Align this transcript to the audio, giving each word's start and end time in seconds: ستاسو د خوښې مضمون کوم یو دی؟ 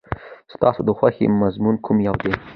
ستاسو 0.53 0.81
د 0.87 0.89
خوښې 0.97 1.25
مضمون 1.43 1.75
کوم 1.85 1.97
یو 2.07 2.15
دی؟ 2.21 2.31